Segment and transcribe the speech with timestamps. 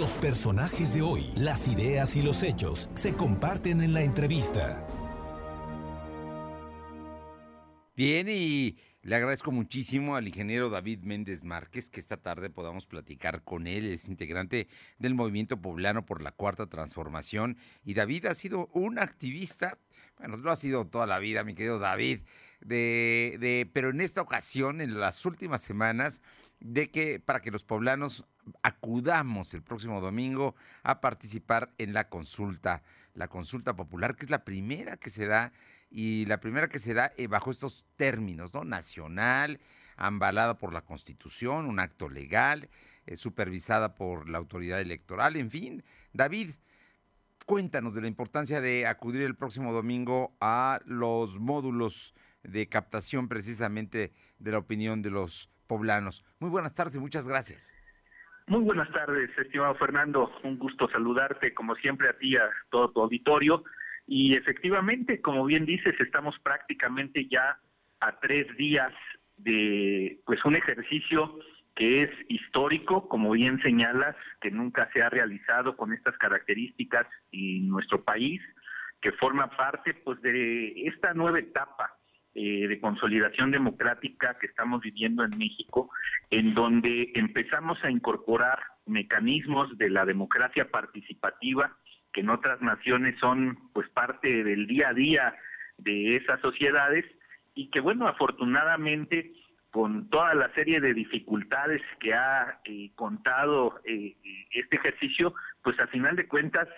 [0.00, 4.86] Los personajes de hoy, las ideas y los hechos se comparten en la entrevista.
[7.94, 13.44] Bien, y le agradezco muchísimo al ingeniero David Méndez Márquez que esta tarde podamos platicar
[13.44, 13.92] con él.
[13.92, 14.68] Es integrante
[14.98, 17.58] del Movimiento Poblano por la Cuarta Transformación.
[17.84, 19.76] Y David ha sido un activista,
[20.18, 22.20] bueno, lo ha sido toda la vida, mi querido David,
[22.62, 26.22] de, de, pero en esta ocasión, en las últimas semanas,
[26.60, 28.24] de que para que los poblanos
[28.62, 32.82] acudamos el próximo domingo a participar en la consulta,
[33.14, 35.52] la consulta popular, que es la primera que se da
[35.90, 38.64] y la primera que se da eh, bajo estos términos, ¿no?
[38.64, 39.60] Nacional,
[39.96, 42.68] ambalada por la Constitución, un acto legal,
[43.06, 45.82] eh, supervisada por la autoridad electoral, en fin.
[46.12, 46.50] David,
[47.44, 54.12] cuéntanos de la importancia de acudir el próximo domingo a los módulos de captación precisamente
[54.38, 56.24] de la opinión de los poblanos.
[56.40, 57.72] Muy buenas tardes y muchas gracias.
[58.48, 60.28] Muy buenas tardes, estimado Fernando.
[60.42, 63.62] Un gusto saludarte, como siempre, a ti, a todo tu auditorio.
[64.04, 67.56] Y efectivamente, como bien dices, estamos prácticamente ya
[68.00, 68.92] a tres días
[69.36, 71.38] de pues un ejercicio
[71.76, 77.68] que es histórico, como bien señalas, que nunca se ha realizado con estas características en
[77.68, 78.42] nuestro país,
[79.00, 81.99] que forma parte pues de esta nueva etapa
[82.32, 85.90] eh, de consolidación democrática que estamos viviendo en México,
[86.30, 91.76] en donde empezamos a incorporar mecanismos de la democracia participativa
[92.12, 95.34] que en otras naciones son pues parte del día a día
[95.78, 97.04] de esas sociedades
[97.56, 99.32] y que bueno, afortunadamente
[99.72, 104.14] con toda la serie de dificultades que ha eh, contado eh,
[104.52, 105.34] este ejercicio,
[105.64, 106.68] pues al final de cuentas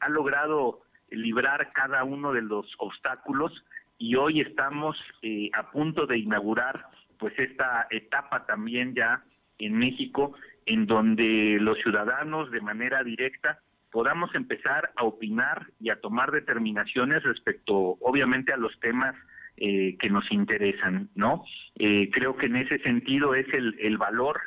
[0.00, 3.52] ha logrado librar cada uno de los obstáculos
[4.00, 6.86] y hoy estamos eh, a punto de inaugurar
[7.18, 9.22] pues esta etapa también ya
[9.58, 10.32] en México
[10.64, 13.60] en donde los ciudadanos de manera directa
[13.92, 19.14] podamos empezar a opinar y a tomar determinaciones respecto obviamente a los temas
[19.58, 21.44] eh, que nos interesan, ¿no?
[21.78, 24.40] Eh, creo que en ese sentido es el, el valor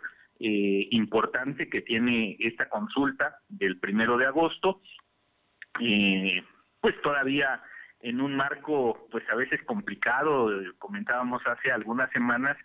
[0.46, 4.81] importante que tiene esta consulta del primero de agosto.
[6.81, 7.62] pues todavía
[8.03, 12.58] en un marco pues a veces complicado, comentábamos hace algunas semanas,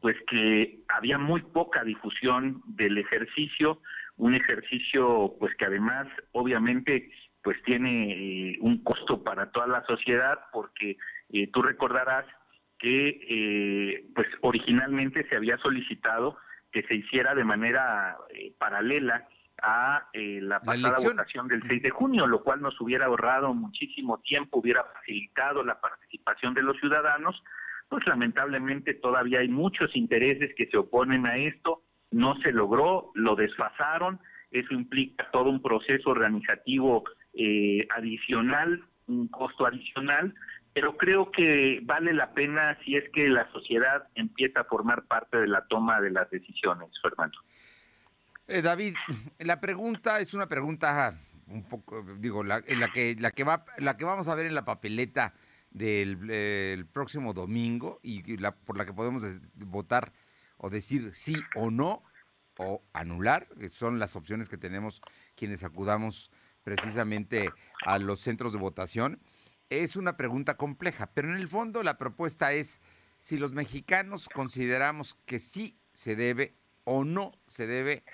[0.00, 3.80] pues que había muy poca difusión del ejercicio,
[4.16, 7.10] un ejercicio pues que además obviamente
[7.42, 10.96] pues tiene eh, un costo para toda la sociedad porque
[11.32, 12.24] eh, tú recordarás
[12.78, 16.38] que eh, pues originalmente se había solicitado
[16.70, 18.16] que se hiciera de manera
[18.58, 19.26] paralela
[19.64, 24.18] a eh, la pasada votación del 6 de junio, lo cual nos hubiera ahorrado muchísimo
[24.18, 27.42] tiempo, hubiera facilitado la participación de los ciudadanos,
[27.88, 33.36] pues lamentablemente todavía hay muchos intereses que se oponen a esto, no se logró, lo
[33.36, 34.20] desfasaron,
[34.50, 40.34] eso implica todo un proceso organizativo eh, adicional, un costo adicional,
[40.74, 45.38] pero creo que vale la pena si es que la sociedad empieza a formar parte
[45.38, 47.38] de la toma de las decisiones, Fernando.
[48.46, 48.94] Eh, David,
[49.38, 54.04] la pregunta es una pregunta un poco, digo, la, que la que va, la que
[54.04, 55.34] vamos a ver en la papeleta
[55.70, 59.24] del próximo domingo y la, por la que podemos
[59.56, 60.12] votar
[60.56, 62.04] o decir sí o no
[62.56, 65.02] o anular, que son las opciones que tenemos
[65.34, 66.30] quienes acudamos
[66.62, 67.50] precisamente
[67.84, 69.20] a los centros de votación.
[69.68, 72.80] Es una pregunta compleja, pero en el fondo la propuesta es
[73.18, 76.54] si los mexicanos consideramos que sí se debe
[76.84, 78.04] o no se debe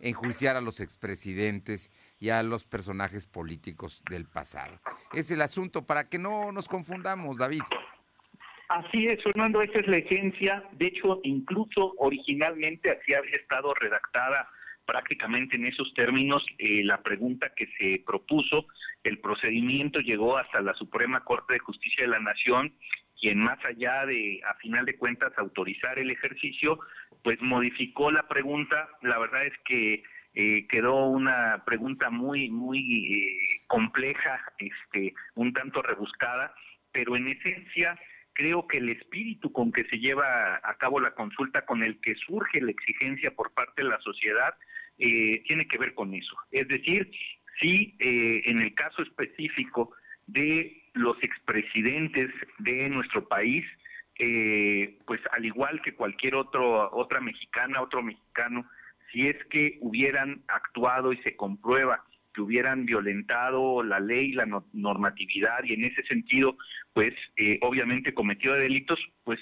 [0.00, 4.80] enjuiciar a los expresidentes y a los personajes políticos del pasado.
[5.12, 7.62] Es el asunto para que no nos confundamos, David.
[8.68, 10.64] Así es, Fernando, esa es la esencia.
[10.72, 14.48] De hecho, incluso originalmente así había estado redactada
[14.86, 18.66] prácticamente en esos términos eh, la pregunta que se propuso.
[19.04, 22.74] El procedimiento llegó hasta la Suprema Corte de Justicia de la Nación
[23.20, 26.78] quien más allá de, a final de cuentas, autorizar el ejercicio,
[27.22, 28.88] pues modificó la pregunta.
[29.02, 30.02] La verdad es que
[30.34, 36.54] eh, quedó una pregunta muy, muy eh, compleja, este, un tanto rebuscada,
[36.92, 37.98] pero en esencia
[38.34, 42.14] creo que el espíritu con que se lleva a cabo la consulta, con el que
[42.16, 44.54] surge la exigencia por parte de la sociedad,
[44.98, 46.36] eh, tiene que ver con eso.
[46.50, 47.10] Es decir,
[47.58, 49.94] si en el caso específico
[50.26, 53.64] de los expresidentes de nuestro país,
[54.18, 58.68] eh, pues al igual que cualquier otro, otra mexicana, otro mexicano,
[59.12, 62.02] si es que hubieran actuado y se comprueba
[62.34, 66.56] que hubieran violentado la ley, la normatividad y en ese sentido,
[66.92, 69.40] pues eh, obviamente cometido delitos, pues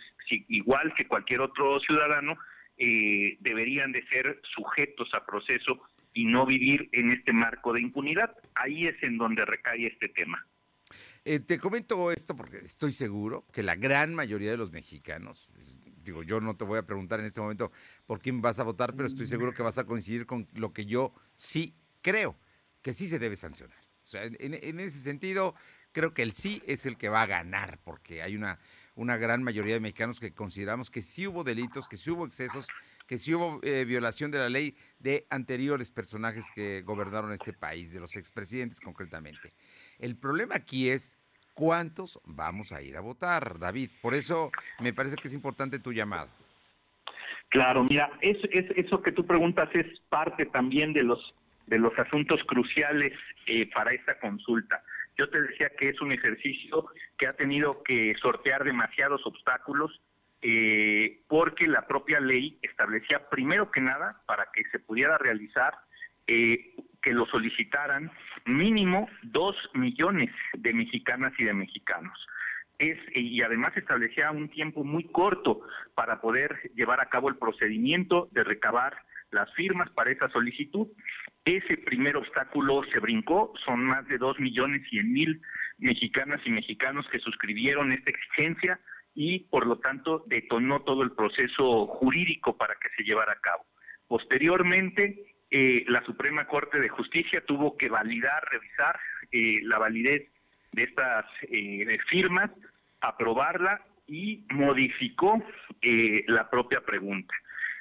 [0.49, 2.37] igual que cualquier otro ciudadano,
[2.79, 5.81] eh, deberían de ser sujetos a proceso
[6.13, 8.33] y no vivir en este marco de impunidad.
[8.55, 10.45] Ahí es en donde recae este tema.
[11.27, 15.51] Eh, te comento esto porque estoy seguro que la gran mayoría de los mexicanos,
[16.05, 17.73] digo, yo no te voy a preguntar en este momento
[18.05, 20.85] por quién vas a votar, pero estoy seguro que vas a coincidir con lo que
[20.85, 22.37] yo sí creo,
[22.83, 23.79] que sí se debe sancionar.
[24.03, 25.55] O sea, en, ese sentido,
[25.93, 28.59] creo que el sí es el que va a ganar, porque hay una,
[28.95, 32.67] una gran mayoría de mexicanos que consideramos que sí hubo delitos, que sí hubo excesos,
[33.07, 37.93] que sí hubo eh, violación de la ley de anteriores personajes que gobernaron este país,
[37.93, 39.55] de los expresidentes concretamente.
[39.99, 41.17] El problema aquí es
[41.55, 43.91] cuántos vamos a ir a votar, David.
[44.03, 44.51] Por eso
[44.81, 46.29] me parece que es importante tu llamado.
[47.49, 51.35] Claro, mira, es, eso que tú preguntas es parte también de los
[51.67, 53.13] de los asuntos cruciales
[53.47, 54.83] eh, para esta consulta.
[55.17, 56.87] Yo te decía que es un ejercicio
[57.17, 59.99] que ha tenido que sortear demasiados obstáculos
[60.43, 65.75] eh, porque la propia ley establecía primero que nada para que se pudiera realizar
[66.27, 66.75] eh,
[67.05, 68.11] que lo solicitaran
[68.47, 72.19] mínimo dos millones de mexicanas y de mexicanos.
[72.79, 75.61] Es, y además establecía un tiempo muy corto
[75.95, 78.97] para poder llevar a cabo el procedimiento de recabar
[79.31, 80.89] las firmas para esa solicitud.
[81.45, 85.43] Ese primer obstáculo se brincó, son más de dos millones cien mil
[85.79, 88.81] mexicanas y mexicanos que suscribieron esta exigencia
[89.15, 93.67] y por lo tanto detonó todo el proceso jurídico para que se llevara a cabo.
[94.09, 98.99] Posteriormente, eh, la Suprema Corte de Justicia tuvo que validar, revisar
[99.31, 100.29] eh, la validez
[100.73, 102.51] de estas eh, firmas,
[103.01, 105.41] aprobarla y modificó
[106.27, 107.33] la propia pregunta.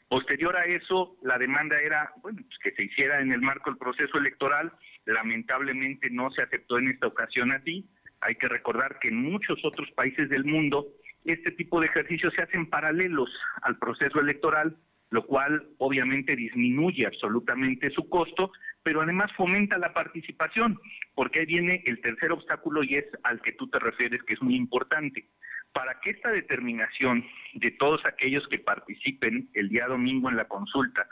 [0.07, 3.79] Posterior a eso, la demanda era bueno, pues que se hiciera en el marco del
[3.79, 4.71] proceso electoral.
[5.05, 7.89] Lamentablemente no se aceptó en esta ocasión así.
[8.21, 10.85] Hay que recordar que en muchos otros países del mundo
[11.25, 13.31] este tipo de ejercicios se hacen paralelos
[13.63, 14.77] al proceso electoral
[15.13, 18.51] lo cual obviamente disminuye absolutamente su costo,
[18.81, 20.79] pero además fomenta la participación,
[21.13, 24.41] porque ahí viene el tercer obstáculo y es al que tú te refieres, que es
[24.41, 25.27] muy importante.
[25.71, 27.23] Para que esta determinación
[27.53, 31.07] de todos aquellos que participen el día domingo en la consulta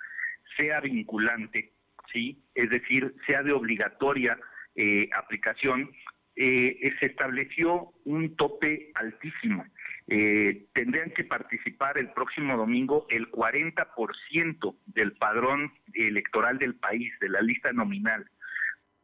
[0.58, 1.72] sea vinculante,
[2.12, 2.42] ¿sí?
[2.56, 4.36] es decir, sea de obligatoria
[4.76, 5.92] eh, aplicación,
[6.36, 9.64] eh, se estableció un tope altísimo
[10.14, 17.30] eh, tendrían que participar el próximo domingo el 40% del padrón electoral del país, de
[17.30, 18.30] la lista nominal.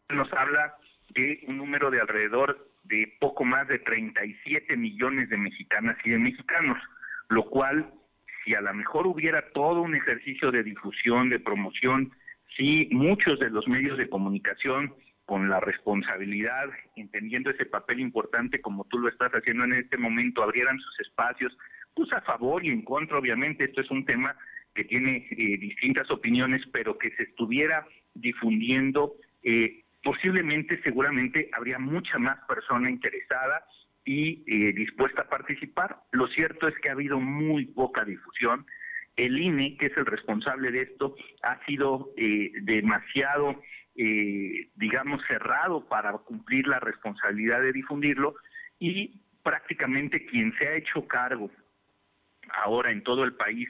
[0.10, 0.76] Nos habla
[1.16, 6.20] de un número de alrededor de poco más de 37 millones de mexicanas y de
[6.20, 6.78] mexicanos,
[7.30, 7.90] lo cual,
[8.44, 12.12] si a lo mejor hubiera todo un ejercicio de difusión, de promoción,
[12.58, 14.94] si muchos de los medios de comunicación
[15.28, 20.42] con la responsabilidad, entendiendo ese papel importante como tú lo estás haciendo en este momento,
[20.42, 21.56] abrieran sus espacios,
[21.94, 24.38] pues a favor y en contra, obviamente, esto es un tema
[24.74, 32.18] que tiene eh, distintas opiniones, pero que se estuviera difundiendo, eh, posiblemente, seguramente, habría mucha
[32.18, 33.66] más persona interesada
[34.06, 35.98] y eh, dispuesta a participar.
[36.14, 38.66] Lo cierto es que ha habido muy poca difusión.
[39.18, 42.14] El INE, que es el responsable de esto, ha sido
[42.62, 43.60] demasiado
[43.98, 48.36] eh, digamos, cerrado para cumplir la responsabilidad de difundirlo
[48.80, 51.50] y prácticamente quien se ha hecho cargo
[52.64, 53.68] ahora en todo el país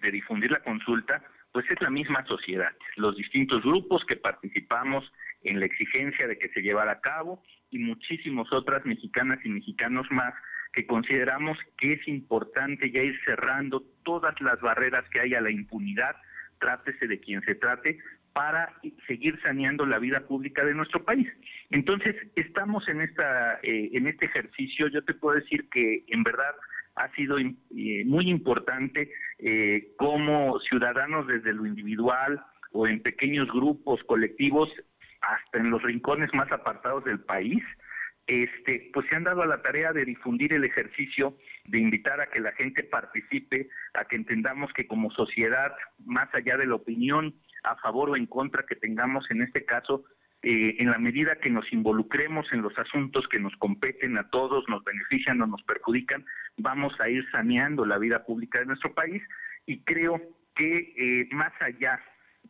[0.00, 1.22] de difundir la consulta,
[1.52, 5.10] pues es la misma sociedad, los distintos grupos que participamos
[5.42, 10.06] en la exigencia de que se llevara a cabo y muchísimas otras mexicanas y mexicanos
[10.10, 10.34] más
[10.72, 15.50] que consideramos que es importante ya ir cerrando todas las barreras que hay a la
[15.50, 16.16] impunidad,
[16.58, 17.98] trátese de quien se trate,
[18.38, 18.72] para
[19.08, 21.26] seguir saneando la vida pública de nuestro país.
[21.70, 26.54] Entonces, estamos en esta eh, en este ejercicio, yo te puedo decir que en verdad
[26.94, 32.40] ha sido eh, muy importante eh, como ciudadanos desde lo individual
[32.70, 34.70] o en pequeños grupos, colectivos,
[35.20, 37.64] hasta en los rincones más apartados del país,
[38.28, 42.30] este, pues se han dado a la tarea de difundir el ejercicio, de invitar a
[42.30, 45.72] que la gente participe, a que entendamos que como sociedad,
[46.06, 50.04] más allá de la opinión a favor o en contra que tengamos en este caso,
[50.42, 54.64] eh, en la medida que nos involucremos en los asuntos que nos competen a todos,
[54.68, 56.24] nos benefician o nos perjudican,
[56.56, 59.22] vamos a ir saneando la vida pública de nuestro país.
[59.66, 60.20] Y creo
[60.54, 62.00] que eh, más allá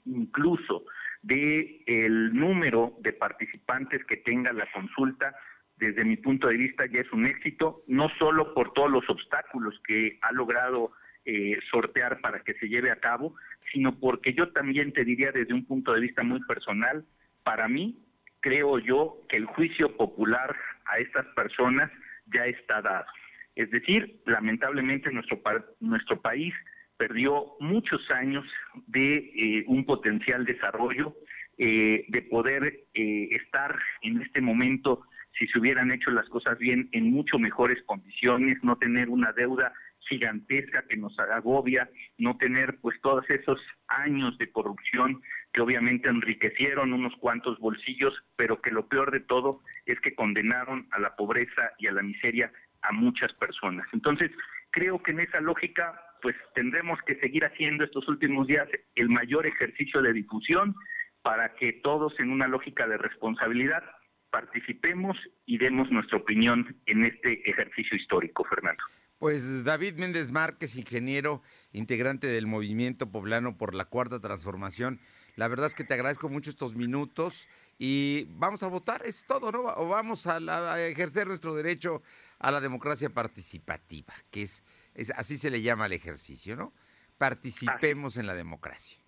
[0.05, 0.85] incluso
[1.23, 5.35] de el número de participantes que tenga la consulta,
[5.77, 9.81] desde mi punto de vista ya es un éxito, no solo por todos los obstáculos
[9.87, 10.93] que ha logrado
[11.25, 13.35] eh, sortear para que se lleve a cabo,
[13.72, 17.04] sino porque yo también te diría desde un punto de vista muy personal,
[17.42, 17.98] para mí
[18.40, 20.54] creo yo que el juicio popular
[20.87, 21.90] a estas personas
[22.32, 23.06] ya está dado.
[23.54, 25.40] Es decir, lamentablemente nuestro,
[25.80, 26.54] nuestro país
[26.96, 28.44] perdió muchos años
[28.87, 31.14] de eh, un potencial desarrollo,
[31.56, 35.02] eh, de poder eh, estar en este momento,
[35.38, 39.72] si se hubieran hecho las cosas bien, en mucho mejores condiciones, no tener una deuda
[40.09, 45.23] gigantesca que nos agobia, no tener pues todos esos años de corrupción
[45.53, 50.87] que obviamente enriquecieron unos cuantos bolsillos, pero que lo peor de todo es que condenaron
[50.91, 53.87] a la pobreza y a la miseria a muchas personas.
[53.93, 54.31] Entonces,
[54.71, 59.47] creo que en esa lógica pues tendremos que seguir haciendo estos últimos días el mayor
[59.47, 60.75] ejercicio de difusión
[61.23, 63.83] para que todos en una lógica de responsabilidad
[64.31, 68.83] participemos y demos nuestra opinión en este ejercicio histórico, Fernando.
[69.18, 75.00] Pues David Méndez Márquez, ingeniero, integrante del Movimiento Poblano por la Cuarta Transformación.
[75.34, 77.48] La verdad es que te agradezco mucho estos minutos
[77.78, 79.62] y vamos a votar, es todo, ¿no?
[79.76, 82.02] O vamos a, ejercer nuestro derecho
[82.38, 86.72] a la democracia participativa, que es, es, así se le llama al ejercicio, ¿no?
[87.18, 88.98] Participemos en la democracia.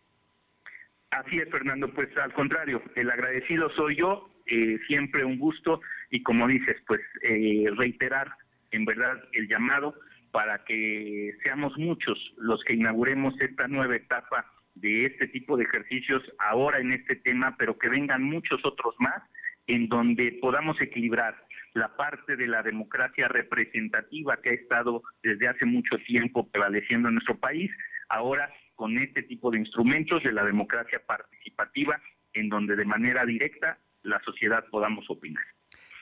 [1.10, 6.22] Así es, Fernando, pues al contrario, el agradecido soy yo, eh, siempre un gusto y
[6.24, 8.32] como dices, pues eh, reiterar
[8.70, 9.94] en verdad el llamado
[10.30, 16.22] para que seamos muchos los que inauguremos esta nueva etapa de este tipo de ejercicios
[16.38, 19.22] ahora en este tema, pero que vengan muchos otros más
[19.66, 21.34] en donde podamos equilibrar
[21.74, 27.14] la parte de la democracia representativa que ha estado desde hace mucho tiempo prevaleciendo en
[27.14, 27.70] nuestro país,
[28.08, 32.00] ahora con este tipo de instrumentos de la democracia participativa,
[32.32, 35.44] en donde de manera directa la sociedad podamos opinar.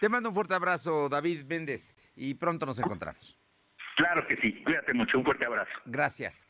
[0.00, 3.36] Te mando un fuerte abrazo, David Méndez, y pronto nos encontramos.
[3.96, 5.72] Claro que sí, cuídate mucho, un fuerte abrazo.
[5.84, 6.46] Gracias.